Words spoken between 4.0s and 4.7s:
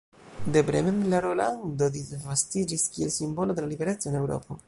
en Eŭropo.